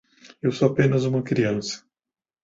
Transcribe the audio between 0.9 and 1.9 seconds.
uma criança.